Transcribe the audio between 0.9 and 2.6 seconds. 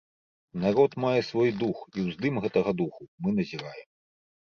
мае свой дух, і ўздым